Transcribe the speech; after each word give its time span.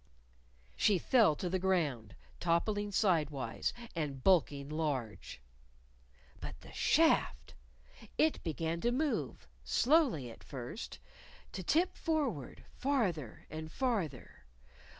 She 0.75 0.97
fell 0.97 1.35
to 1.35 1.47
the 1.47 1.59
ground, 1.59 2.15
toppling 2.39 2.91
sidewise, 2.91 3.71
and 3.95 4.23
bulking 4.23 4.67
large. 4.67 5.39
But 6.39 6.59
the 6.61 6.71
shaft! 6.73 7.53
It 8.17 8.41
began 8.43 8.81
to 8.81 8.91
move 8.91 9.47
slowly 9.63 10.31
at 10.31 10.43
first 10.43 10.97
to 11.51 11.61
tip 11.61 11.95
forward, 11.95 12.65
farther 12.73 13.45
and 13.51 13.71
farther. 13.71 14.45